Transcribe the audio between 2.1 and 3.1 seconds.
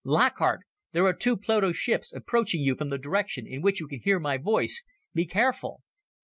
approaching you from the